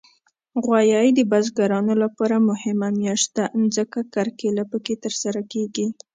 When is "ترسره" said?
5.03-5.41